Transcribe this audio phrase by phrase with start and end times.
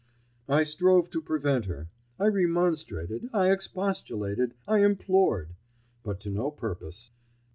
[0.49, 5.53] I strove to prevent her: I remonstrated, I expostulated, I implored;
[6.01, 7.11] but to no purpose.